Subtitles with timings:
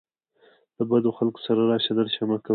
[0.77, 2.49] له بدو خلکو سره راشه درشه مه کوه.